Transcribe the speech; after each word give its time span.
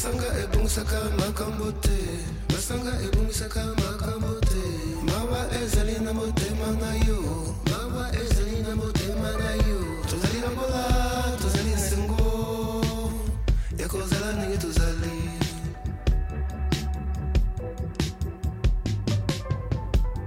masanga 0.00 0.28
ebongisaka 0.42 0.96
makambo 1.18 1.72
te. 1.84 1.98
Masanga 2.48 2.92
ebongisaka 3.04 3.60
makambo 3.76 4.40
mawa 5.04 5.44
ezali 5.60 6.00
na 6.00 6.12
motema 6.14 6.68
na 6.80 6.90
yo. 7.04 7.20
Mawa 7.68 8.08
ezali 8.16 8.62
na 8.62 8.76
motema 8.76 9.30
na 9.36 9.50
yo. 9.68 9.78
Tozali 10.08 10.40
na 10.40 10.50
mbola 10.56 10.84
tozali 11.42 11.74
nsengo 11.74 12.84
ya 13.78 13.88
kozala 13.88 14.32
ndenge 14.32 14.56
tozali. 14.56 15.16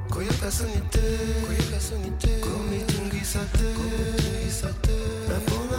Koyoka 0.09 0.51
soni 0.51 0.81
te. 0.91 1.01
Komitungisa 2.41 3.39
te. 3.57 3.73
Komitungisa 3.73 4.69
te 4.85 5.72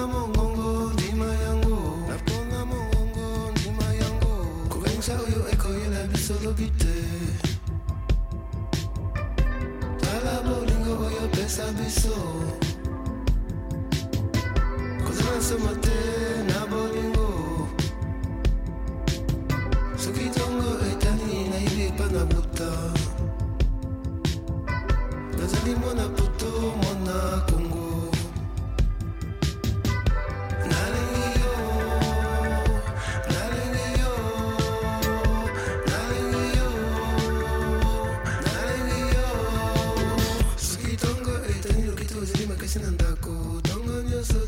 ekoyela 6.24 6.34
biso 6.34 6.34
lobi 6.44 6.70
te. 6.78 6.94
Tala 10.00 10.42
bolingo 10.42 11.04
oyo 11.06 11.28
pesa 11.32 11.64
biso. 11.78 12.16
Kozala 15.04 15.38
nsoma 15.38 15.72
te 15.82 15.98
na 16.48 16.66
bolingo 16.66 17.13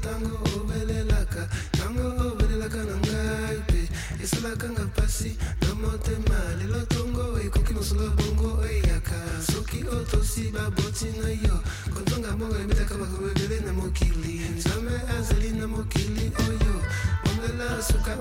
ntango 0.06 0.36
obelelaka 0.56 1.42
ntango 1.74 2.04
obelelaka 2.30 2.78
mpasi 4.84 5.30
bongo 8.16 8.64
otosi 9.96 10.50
baboti 10.54 11.04
na 11.04 11.28
yo 11.28 11.56
azali 15.18 15.50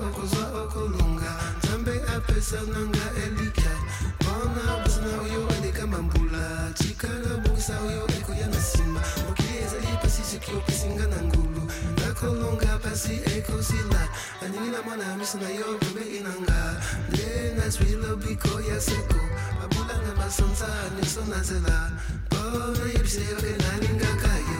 okozwa 0.06 0.42
oyo 7.88 8.02
ekoya 8.18 8.46
na 8.46 8.58
nsima 8.58 9.00
mokili 9.26 9.56
ezali 9.64 9.92
pasi 10.02 10.22
soki 10.30 10.50
opesinga 10.58 11.06
nakolonga 12.16 12.78
pasi 12.82 13.20
ekosila 13.36 14.08
naningi 14.42 14.70
na 14.70 14.82
mwana 14.82 15.04
ya 15.04 15.16
miso 15.16 15.38
na 15.38 15.48
yo 15.48 15.78
pembe 15.78 16.00
inanga. 16.16 16.82
Nde 17.12 17.52
nazwi 17.58 17.96
lobiko 17.96 18.60
ya 18.60 18.80
seko. 18.80 19.20
Babulanga 19.60 20.12
basanza 20.18 20.66
nyonso 20.96 21.20
na 21.28 21.36
nzela 21.38 21.90
mpo 22.26 22.36
oh, 22.36 22.72
nayebisa 22.78 23.20
yo 23.20 23.36
mpe 23.38 23.52
nalingaka 23.62 24.32
yo 24.48 24.55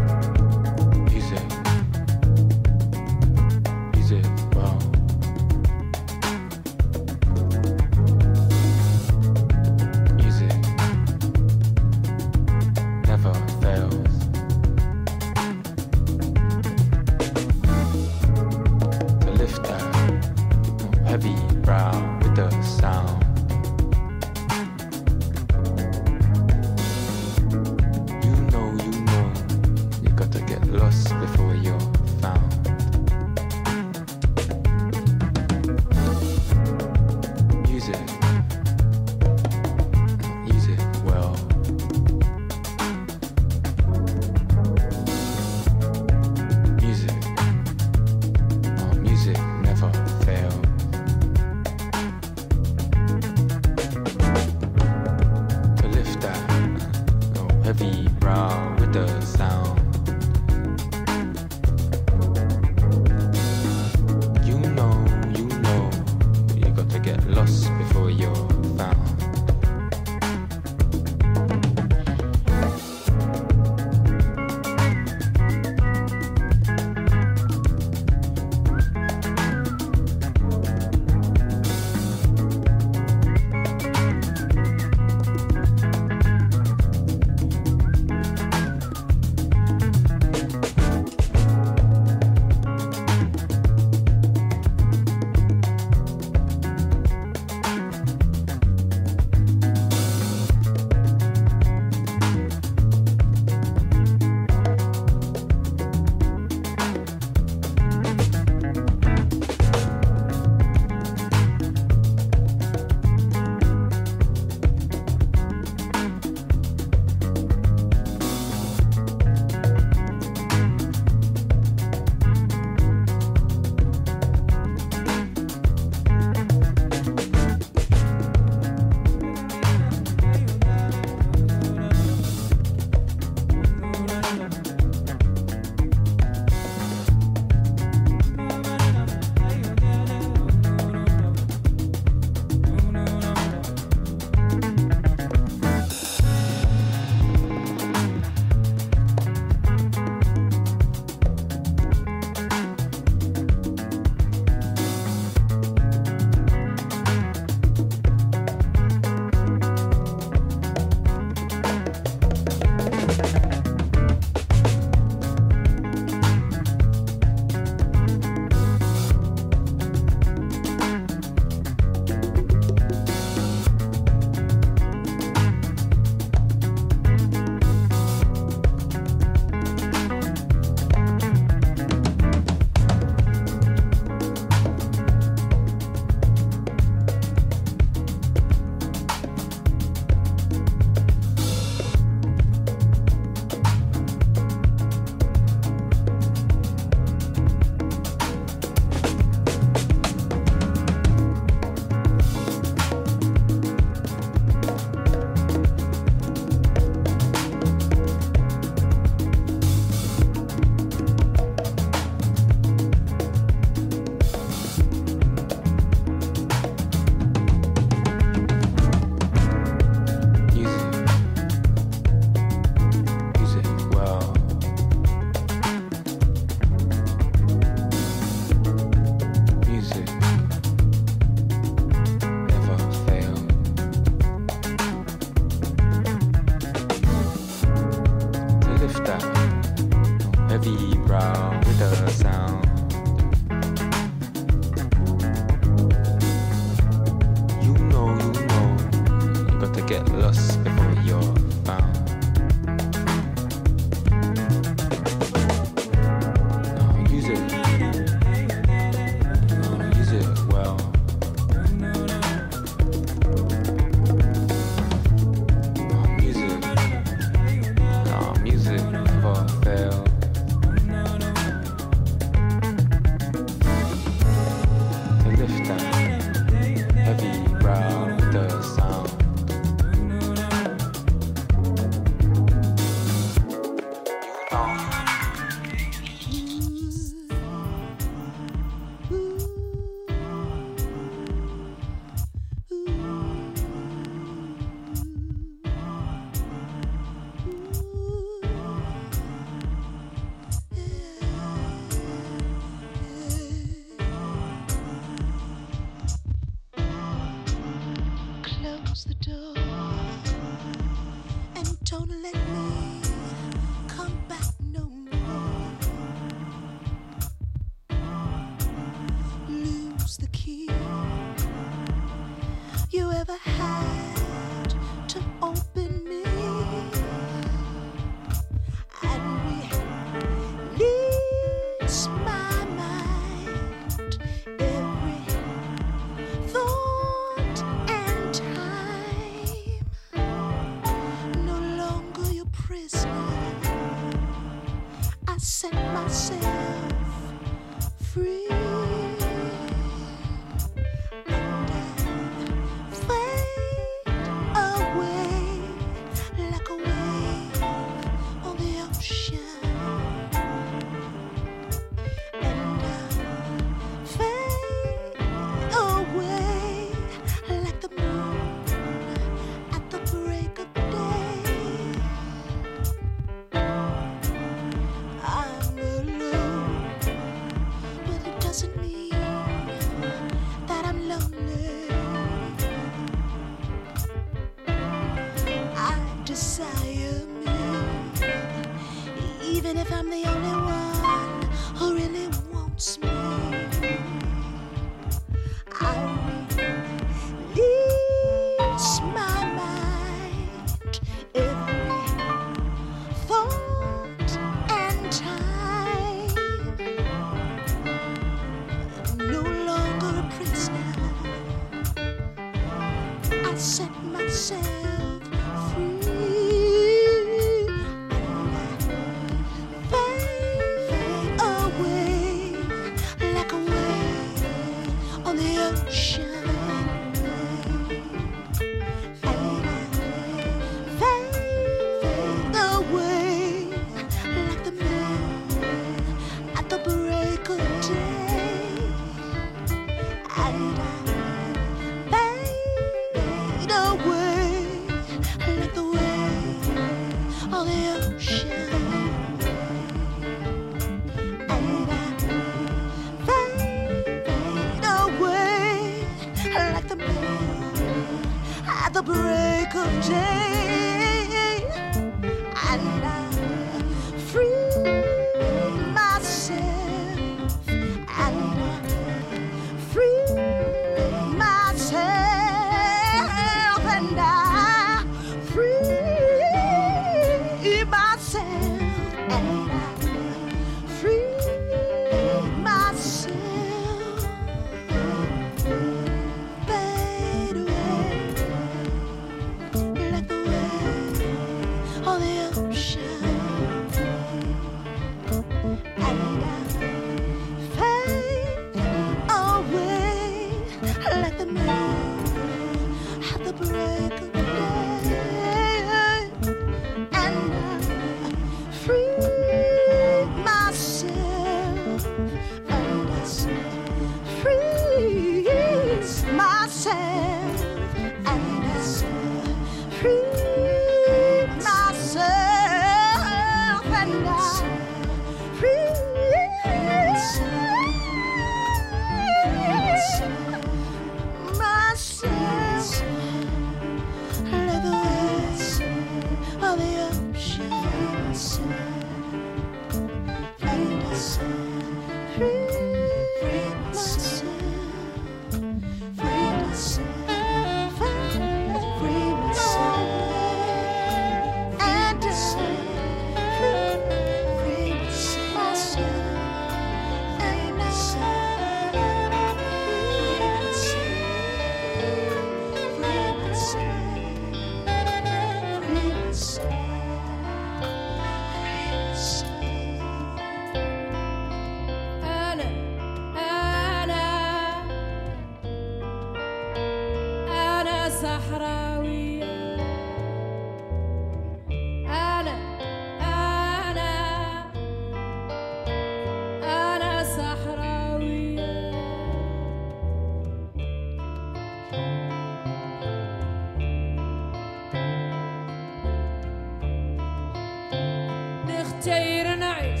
نختير 599.06 599.54
نعيش. 599.54 600.00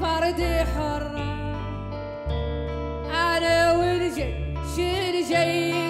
فردي 0.00 0.64
حرة 0.64 1.56
أنا 3.10 3.72
والجيش 3.72 4.78
الجيش 4.78 5.81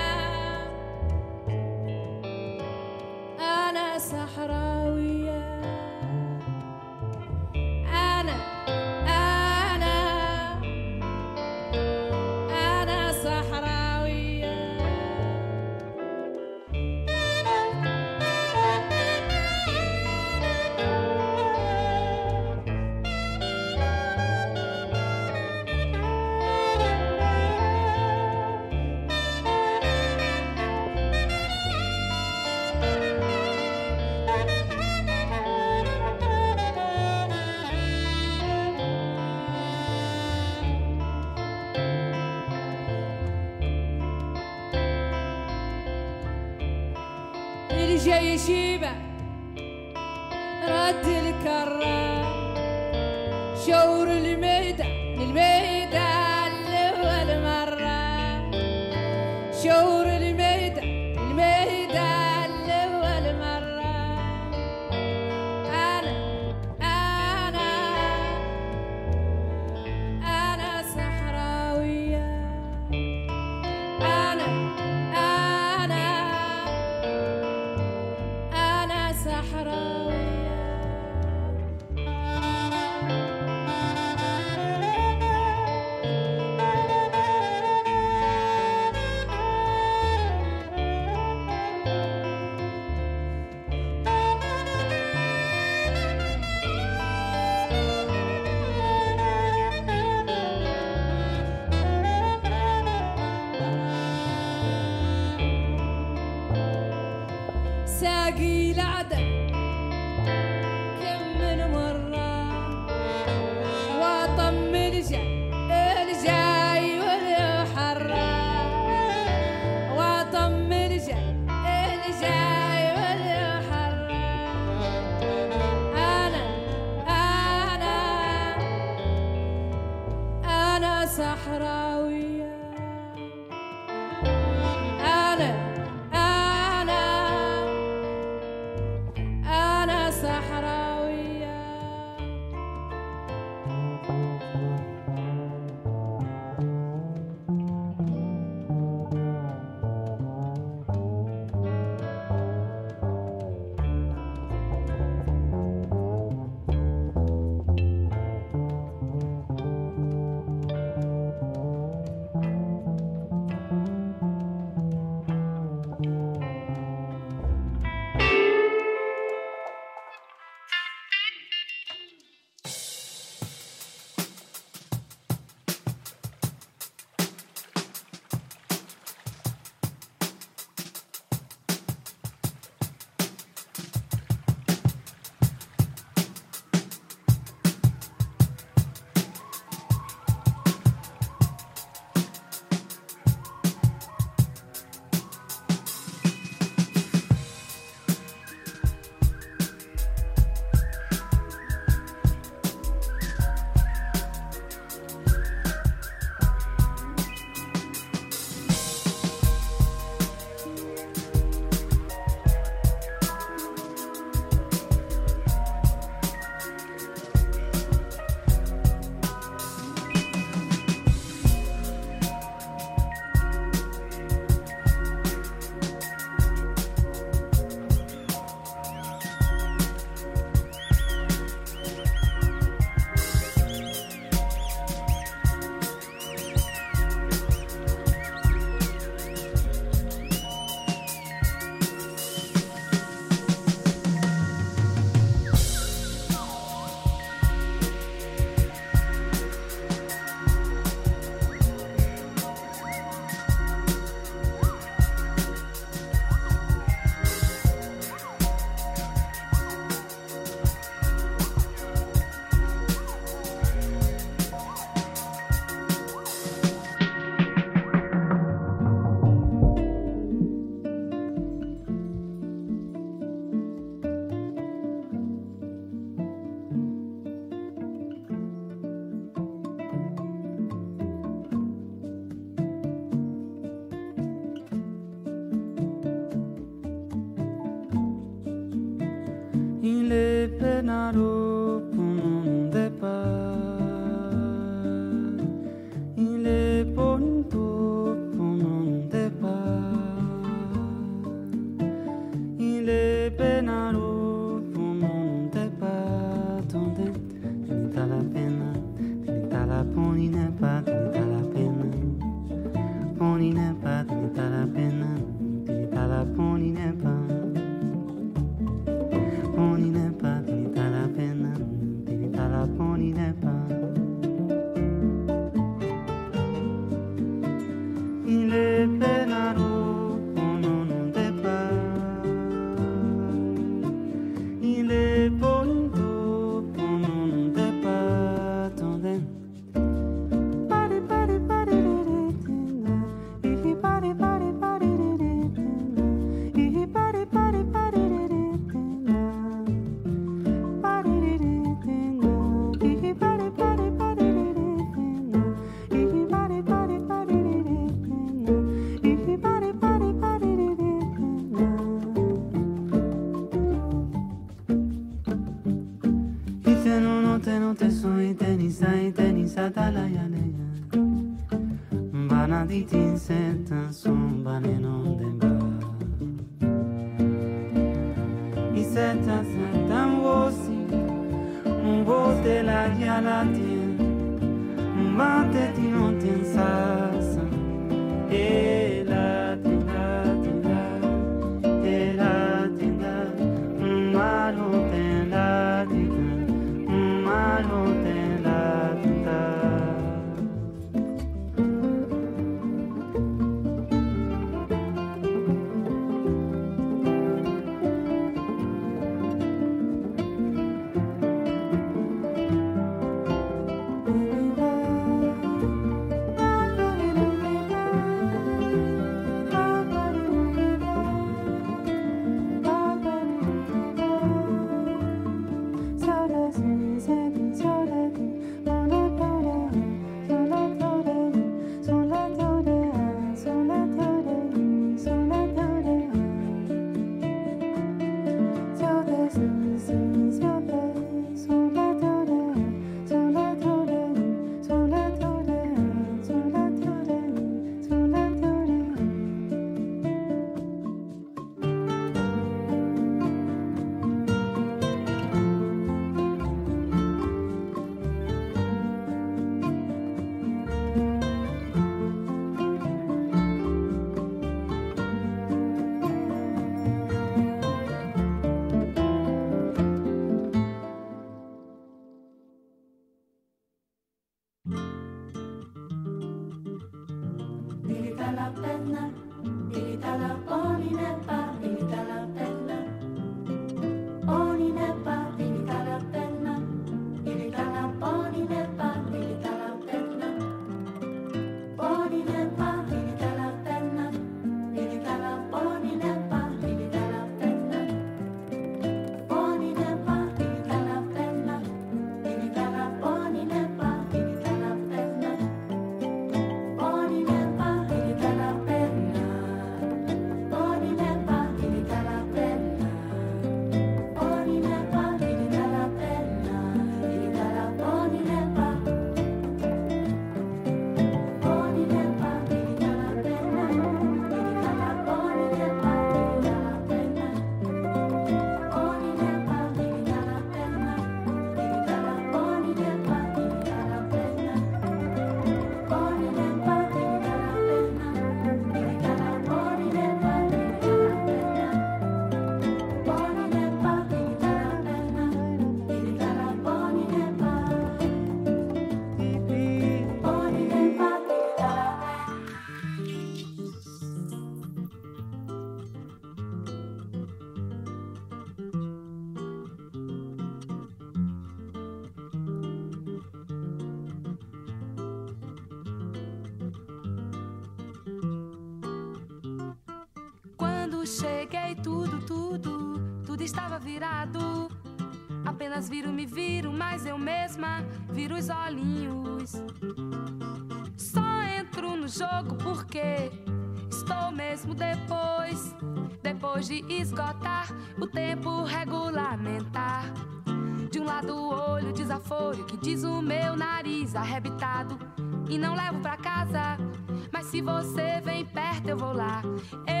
eu 598.91 598.97
vou 598.97 599.13
lá. 599.13 599.41
Eu 599.87 600.00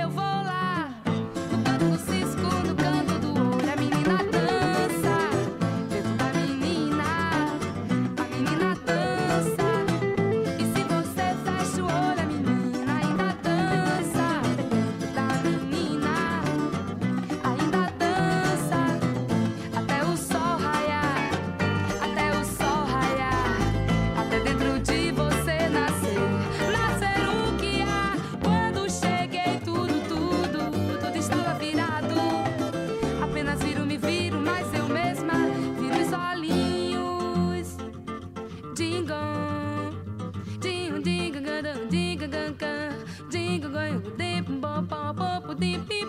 be. 45.61 45.77
be 45.77 46.00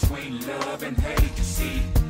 between 0.00 0.46
love 0.46 0.82
and 0.82 0.96
hate, 0.98 1.36
you 1.36 1.44
see. 1.44 2.03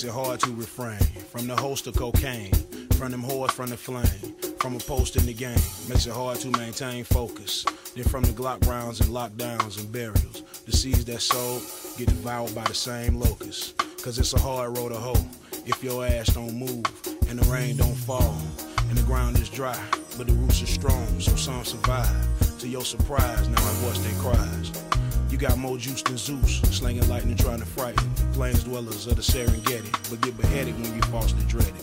Makes 0.00 0.16
it 0.16 0.24
hard 0.24 0.40
to 0.40 0.52
refrain 0.52 0.98
from 1.30 1.46
the 1.46 1.54
host 1.54 1.86
of 1.86 1.94
cocaine, 1.94 2.54
from 2.94 3.10
them 3.10 3.22
whores 3.22 3.50
from 3.50 3.68
the 3.68 3.76
flame, 3.76 4.34
from 4.58 4.74
a 4.74 4.78
post 4.78 5.16
in 5.16 5.26
the 5.26 5.34
game. 5.34 5.60
Makes 5.90 6.06
it 6.06 6.14
hard 6.14 6.38
to 6.38 6.50
maintain 6.52 7.04
focus. 7.04 7.66
Then 7.94 8.04
from 8.04 8.22
the 8.22 8.32
Glock 8.32 8.66
rounds 8.66 9.02
and 9.02 9.10
lockdowns 9.10 9.78
and 9.78 9.92
burials, 9.92 10.42
the 10.64 10.72
seeds 10.72 11.04
that 11.04 11.20
sowed 11.20 11.60
get 11.98 12.08
devoured 12.08 12.54
by 12.54 12.64
the 12.64 12.72
same 12.72 13.16
locusts. 13.16 13.74
Cause 14.02 14.18
it's 14.18 14.32
a 14.32 14.40
hard 14.40 14.78
road 14.78 14.88
to 14.88 14.94
hoe 14.94 15.22
if 15.66 15.84
your 15.84 16.06
ass 16.06 16.28
don't 16.28 16.54
move 16.54 16.86
and 17.28 17.38
the 17.38 17.46
rain 17.52 17.76
don't 17.76 17.94
fall 17.94 18.40
and 18.88 18.96
the 18.96 19.02
ground 19.02 19.38
is 19.38 19.50
dry, 19.50 19.78
but 20.16 20.26
the 20.26 20.32
roots 20.32 20.62
are 20.62 20.66
strong, 20.66 21.20
so 21.20 21.36
some 21.36 21.62
survive. 21.62 22.58
To 22.60 22.66
your 22.66 22.86
surprise, 22.86 23.48
now 23.48 23.60
I 23.60 23.72
voice 23.82 23.98
their 23.98 24.18
cries. 24.22 24.72
You 25.30 25.36
got 25.36 25.58
more 25.58 25.76
juice 25.76 26.02
than 26.02 26.16
Zeus, 26.16 26.62
slinging 26.74 27.06
lightning 27.06 27.36
trying 27.36 27.60
to 27.60 27.66
frighten 27.66 28.10
plains 28.40 28.64
dwellers 28.64 29.06
of 29.06 29.16
the 29.16 29.20
Serengeti, 29.20 29.92
but 30.08 30.18
get 30.22 30.34
beheaded 30.38 30.72
when 30.80 30.94
you 30.94 31.02
falsely 31.12 31.44
dreaded. 31.46 31.74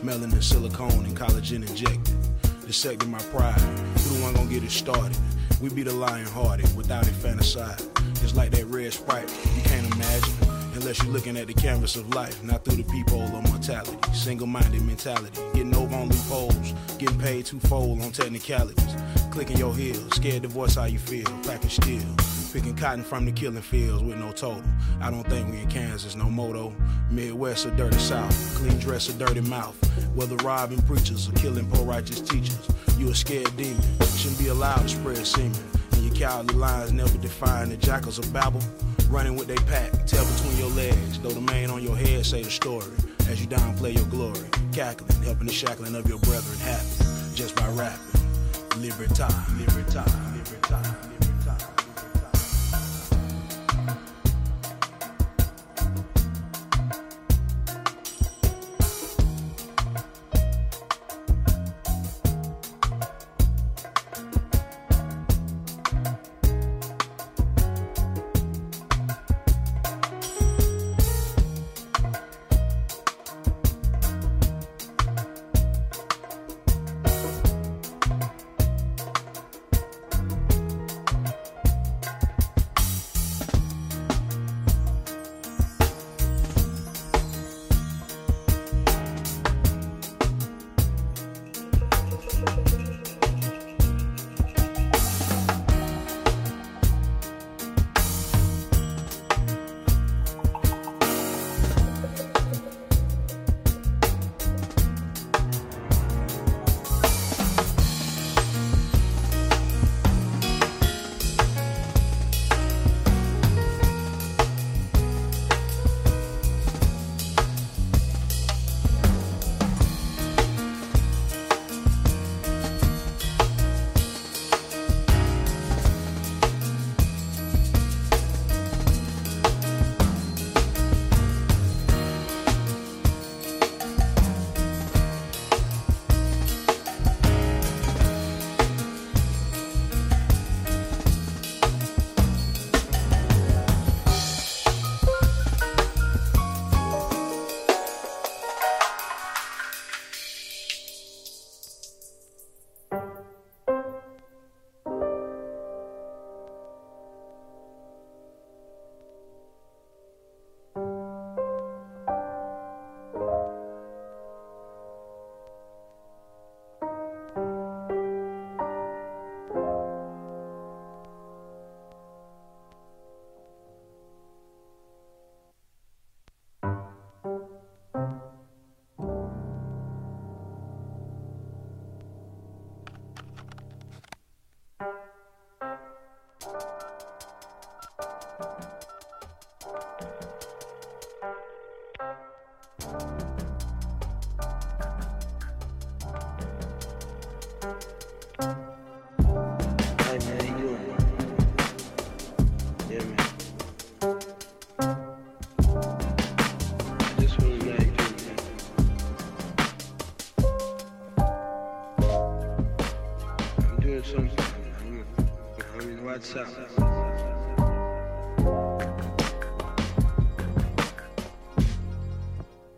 Melanin, 0.00 0.42
silicone, 0.42 1.04
and 1.04 1.14
collagen 1.14 1.68
injected. 1.68 2.16
Dissecting 2.64 3.10
my 3.10 3.18
pride. 3.18 3.60
Who 3.60 4.16
the 4.16 4.22
one 4.22 4.32
gonna 4.32 4.48
get 4.48 4.64
it 4.64 4.70
started? 4.70 5.14
We 5.60 5.68
be 5.68 5.82
the 5.82 5.92
lion 5.92 6.24
hearted 6.24 6.74
without 6.74 7.06
infanticide. 7.06 7.82
It's 8.22 8.34
like 8.34 8.50
that 8.52 8.64
red 8.64 8.94
sprite, 8.94 9.28
you 9.56 9.62
can't 9.64 9.92
imagine. 9.92 10.32
Unless 10.72 11.02
you're 11.02 11.12
looking 11.12 11.36
at 11.36 11.48
the 11.48 11.52
canvas 11.52 11.96
of 11.96 12.08
life, 12.14 12.42
not 12.42 12.64
through 12.64 12.82
the 12.82 12.90
peephole 12.90 13.20
of 13.20 13.50
mortality. 13.50 13.98
Single 14.14 14.46
minded 14.46 14.80
mentality, 14.86 15.38
getting 15.52 15.76
over 15.76 15.94
on 15.94 16.08
loopholes, 16.08 16.72
getting 16.96 17.18
paid 17.18 17.44
twofold 17.44 18.00
on 18.00 18.10
technicalities. 18.10 18.96
Clicking 19.32 19.58
your 19.58 19.74
heels, 19.76 20.16
scared 20.16 20.44
to 20.44 20.48
voice 20.48 20.76
how 20.76 20.86
you 20.86 20.98
feel, 20.98 21.26
packing 21.42 21.68
steel. 21.68 22.25
Picking 22.56 22.74
cotton 22.74 23.04
from 23.04 23.26
the 23.26 23.32
killing 23.32 23.60
fields 23.60 24.02
with 24.02 24.16
no 24.16 24.32
total. 24.32 24.62
I 25.02 25.10
don't 25.10 25.28
think 25.28 25.50
we 25.50 25.58
in 25.58 25.68
Kansas, 25.68 26.16
no 26.16 26.30
moto. 26.30 26.74
Midwest 27.10 27.66
or 27.66 27.70
dirty 27.72 27.98
South, 27.98 28.34
clean 28.56 28.78
dress 28.78 29.10
or 29.10 29.18
dirty 29.18 29.42
mouth. 29.42 29.76
Whether 30.14 30.36
robbing 30.36 30.80
preachers 30.80 31.28
or 31.28 31.32
killing 31.32 31.70
poor 31.70 31.84
righteous 31.84 32.22
teachers, 32.22 32.66
you 32.96 33.10
a 33.10 33.14
scared 33.14 33.54
demon. 33.58 33.82
Shouldn't 34.16 34.38
be 34.38 34.48
allowed 34.48 34.80
to 34.80 34.88
spread 34.88 35.26
semen. 35.26 35.52
And 35.92 36.04
your 36.04 36.14
cowardly 36.14 36.54
lines 36.54 36.94
never 36.94 37.18
define 37.18 37.68
the 37.68 37.76
jackals 37.76 38.18
of 38.18 38.32
Babel. 38.32 38.62
Running 39.10 39.36
with 39.36 39.48
they 39.48 39.62
pack, 39.70 39.92
tail 40.06 40.24
between 40.24 40.56
your 40.56 40.70
legs. 40.70 41.20
Though 41.20 41.28
the 41.28 41.42
mane 41.42 41.68
on 41.68 41.82
your 41.82 41.94
head 41.94 42.24
say 42.24 42.42
the 42.42 42.50
story. 42.50 42.86
As 43.28 43.38
you 43.38 43.48
downplay 43.48 43.94
your 43.94 44.06
glory, 44.06 44.48
cackling, 44.72 45.22
helping 45.24 45.46
the 45.46 45.52
shackling 45.52 45.94
of 45.94 46.08
your 46.08 46.20
brethren 46.20 46.58
happen. 46.60 46.88
Just 47.34 47.54
by 47.54 47.68
rapping. 47.72 48.80
Libertad, 48.80 49.34
libertad, 49.58 50.10
libertad. 50.34 51.05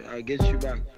I'll 0.06 0.22
get 0.22 0.46
you 0.48 0.58
back. 0.58 0.97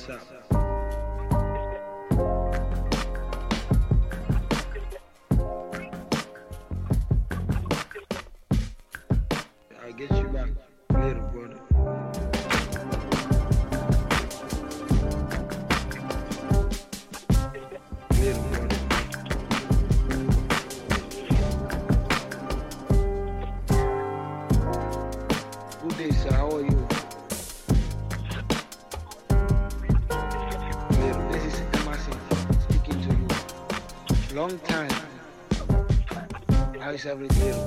WhatsApp. 0.00 0.59
How 37.02 37.16
is 37.16 37.59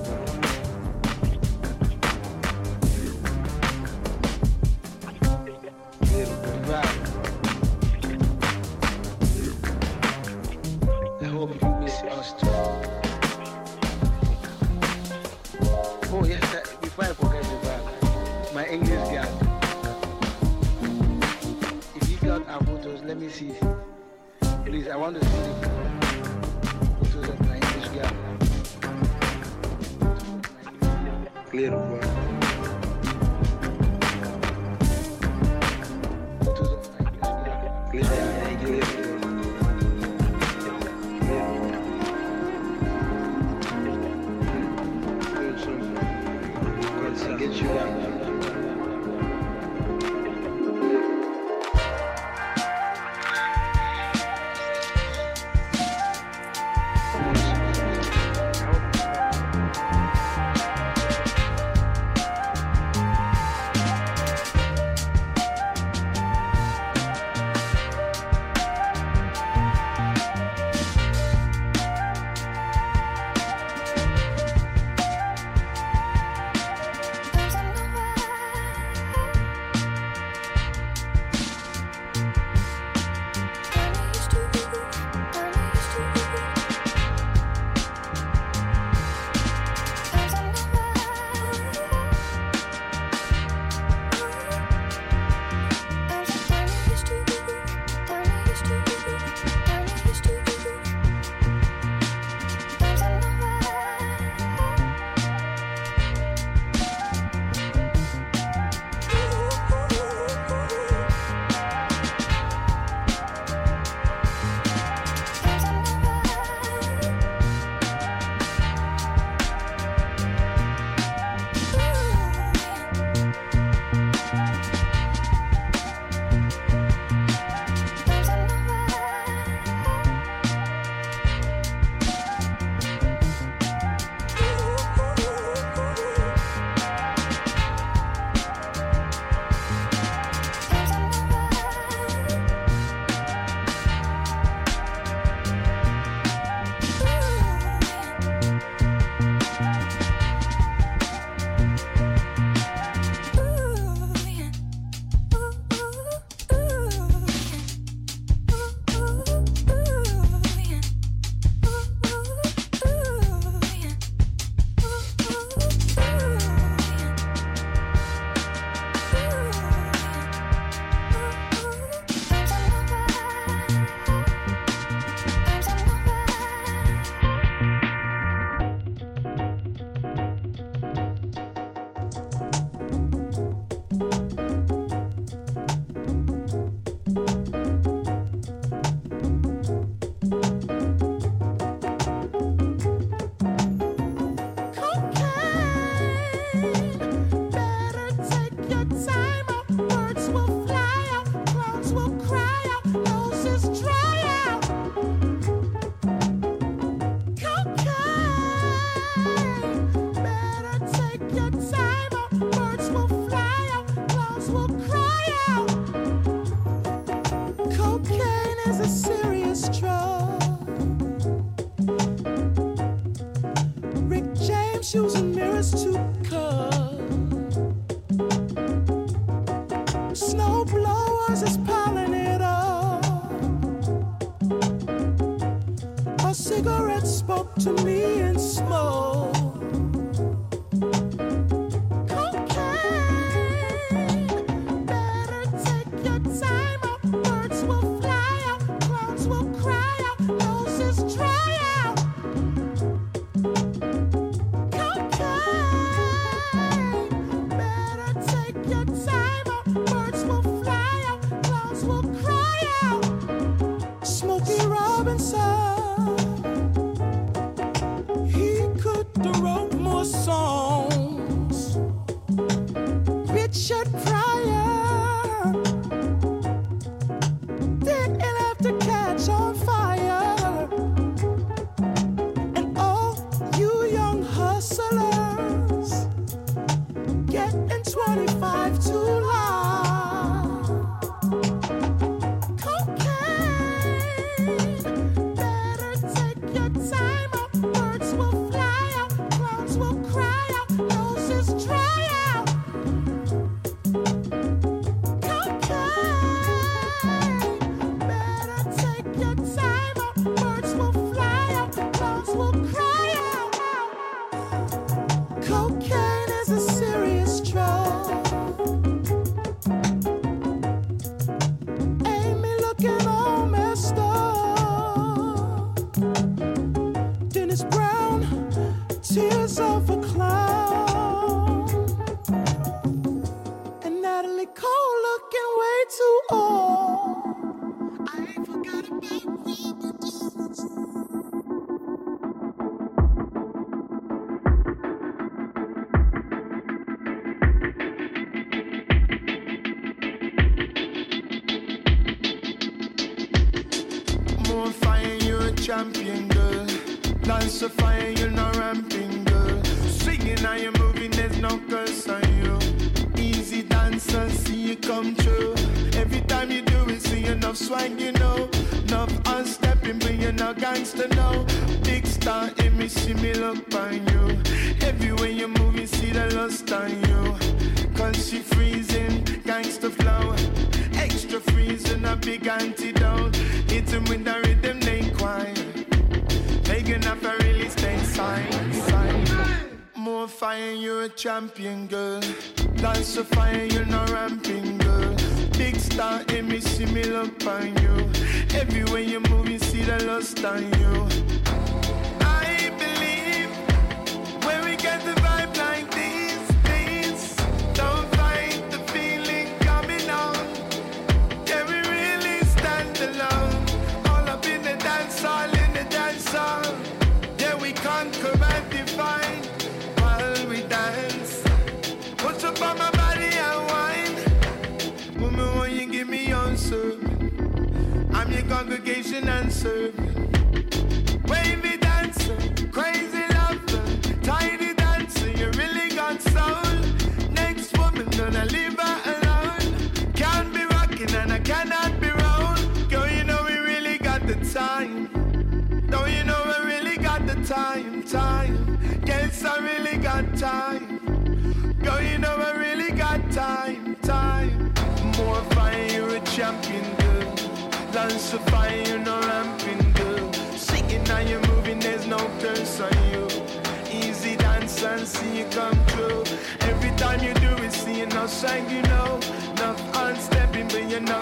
Bye. 182.51 182.82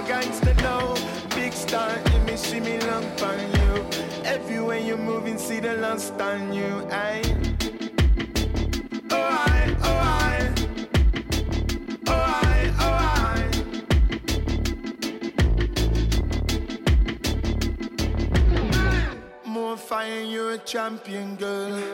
no 0.02 0.08
gangster, 0.08 0.54
no. 0.56 0.96
Big 1.36 1.54
star 1.54 1.98
in 2.14 2.26
me, 2.26 2.38
shimmy 2.38 2.80
long 2.82 3.06
on 3.22 3.40
you. 3.40 3.86
Everywhere 4.24 4.80
you're 4.80 4.98
moving, 4.98 5.38
see 5.38 5.60
the 5.60 5.76
lust 5.76 6.20
on 6.22 6.54
you, 6.54 6.88
aye. 6.92 7.22
Oh, 9.12 9.18
I, 9.18 9.76
oh, 9.84 9.98
I, 10.24 10.54
Oh, 12.08 12.14
I, 12.14 12.74
oh, 12.80 12.98
I. 19.46 19.50
More 19.50 19.78
fire, 19.78 20.22
you're 20.22 20.54
a 20.54 20.58
champion, 20.60 21.36
girl. 21.36 21.91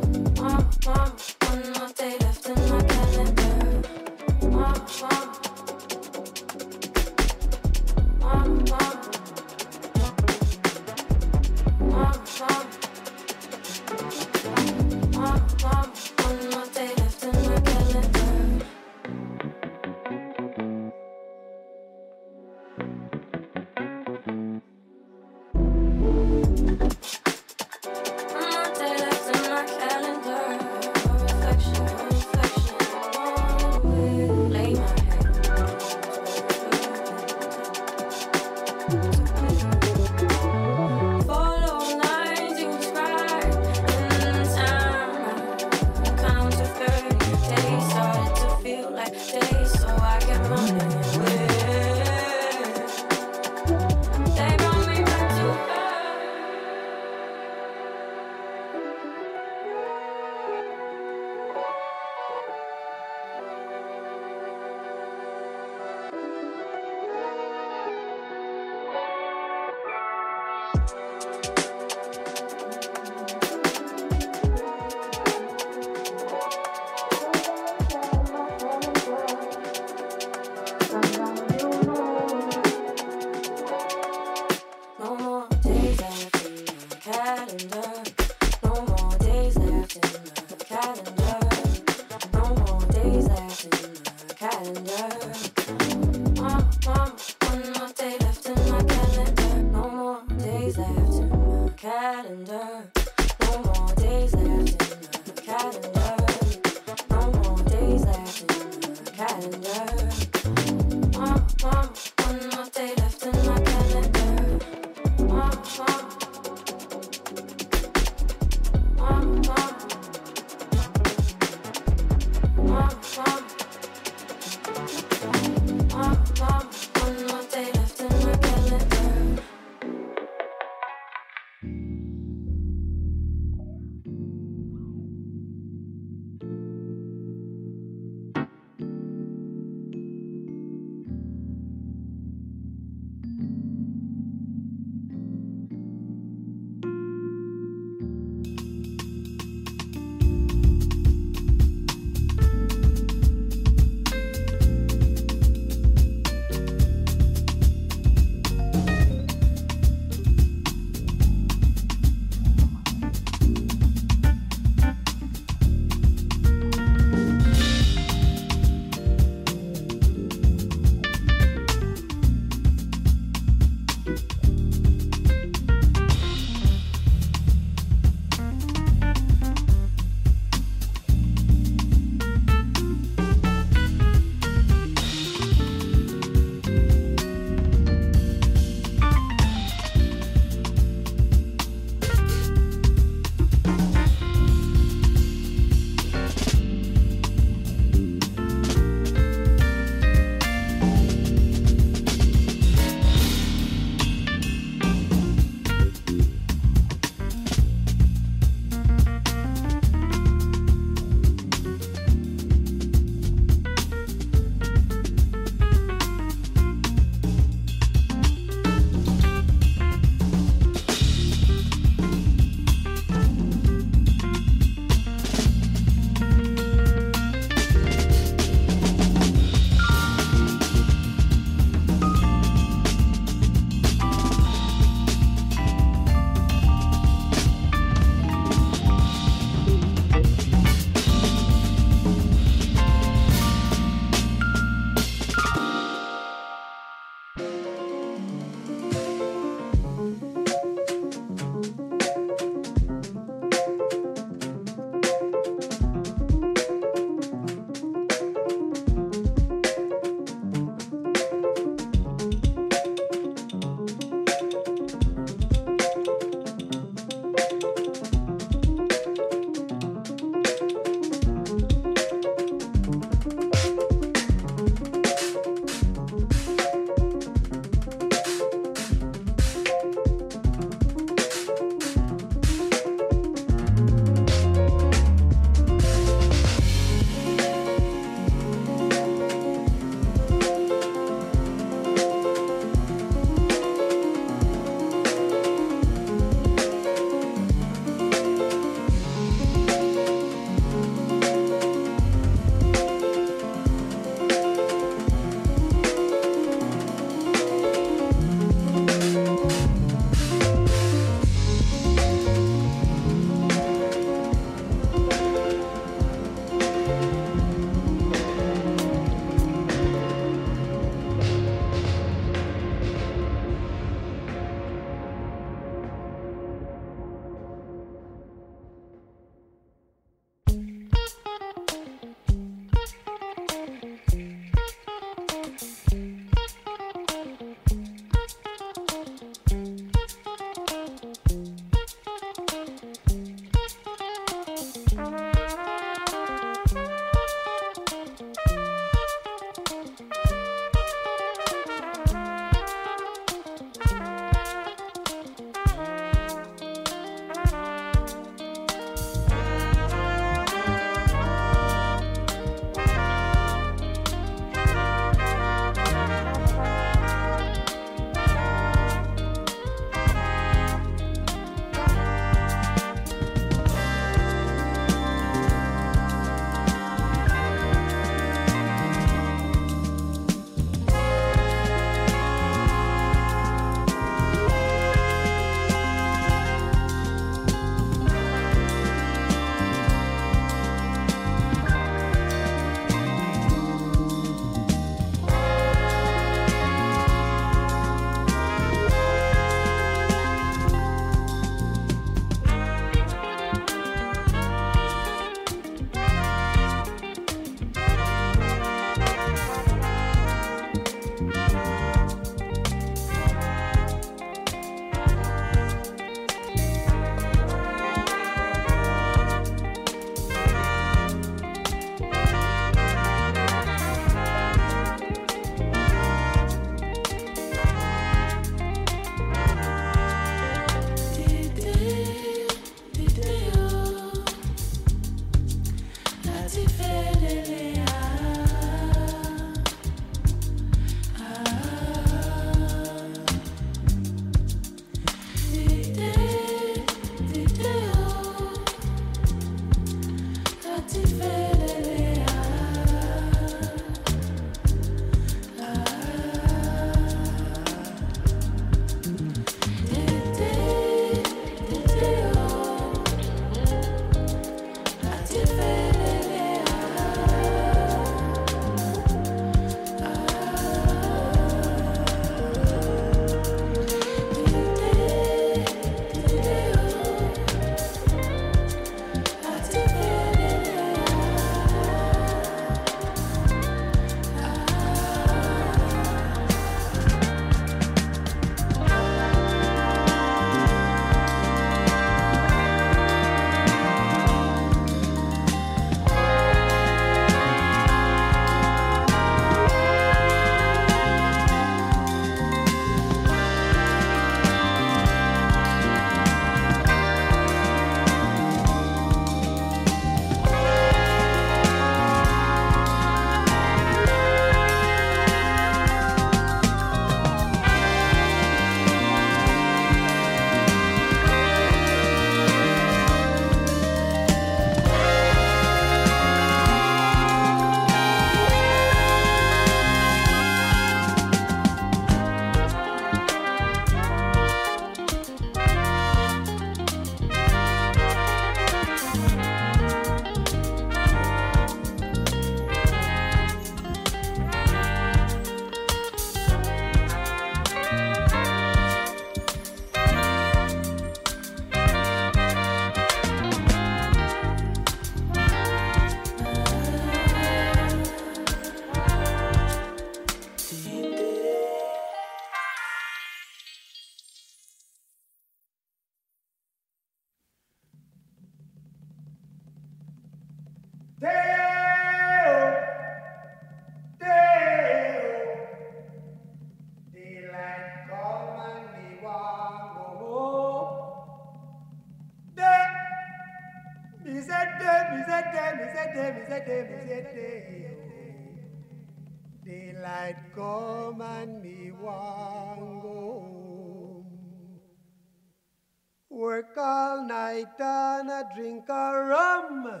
drink 598.56 598.88
a 598.88 599.12
rum. 599.28 600.00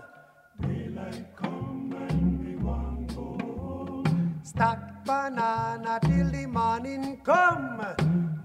Daylight 0.62 1.36
come 1.36 1.94
and 2.08 2.40
we 2.42 2.56
want 2.56 3.14
go 3.14 3.36
home. 3.44 4.40
Stack 4.42 5.04
banana 5.04 6.00
till 6.00 6.30
the 6.30 6.46
morning 6.46 7.20
come. 7.22 7.84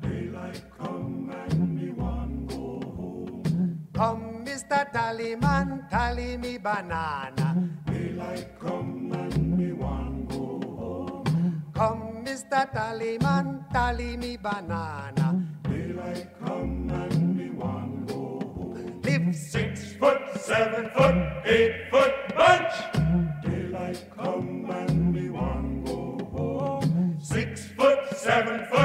Daylight 0.01 0.63
come 0.77 1.31
and 1.31 1.79
we 1.79 1.91
want 1.91 2.49
go 2.49 2.81
home. 2.97 3.87
Come, 3.95 4.43
Mr. 4.45 4.91
Tallyman, 4.91 5.89
tally 5.89 6.35
me 6.35 6.57
banana. 6.57 7.47
Daylight 7.87 8.59
come 8.59 9.13
and 9.13 9.57
we 9.57 9.71
want 9.71 10.27
go 10.27 10.59
home. 10.75 11.63
Come, 11.73 12.25
Mr. 12.25 12.67
Tallyman, 12.75 13.71
tally 13.71 14.17
me 14.17 14.35
banana. 14.35 15.47
Daylight 15.63 16.27
come 16.43 16.89
and 16.99 17.37
we 17.39 17.49
want 17.51 18.07
go 18.09 18.41
home. 18.55 19.01
Live, 19.05 19.33
sing 19.33 19.70
foot, 20.01 20.41
seven 20.41 20.89
foot, 20.89 21.15
eight 21.45 21.75
foot 21.91 22.13
bunch. 22.35 22.73
Daylight 23.43 24.03
come 24.17 24.67
and 24.71 25.13
we 25.13 25.29
want 25.29 25.85
go 25.85 26.17
home. 26.33 27.17
Six 27.21 27.67
foot, 27.77 27.99
seven 28.17 28.65
foot. 28.65 28.80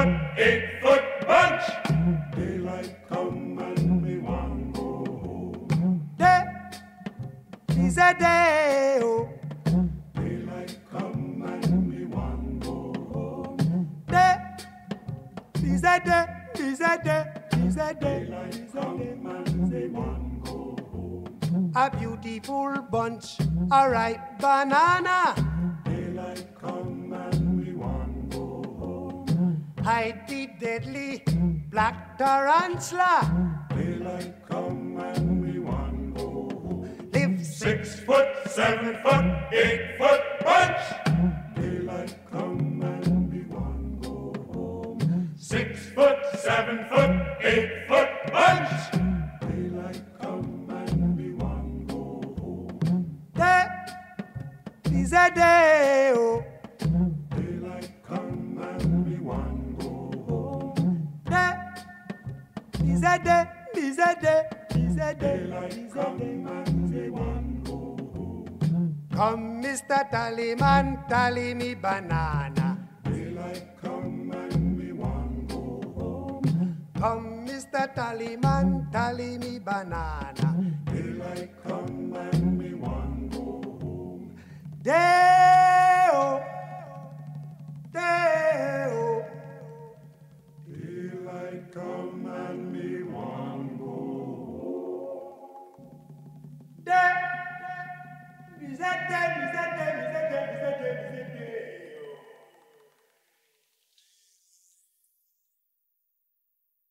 that 98.97 99.09
time, 99.09 99.43
is 99.43 99.51
that 99.53 99.77
time. 99.77 99.86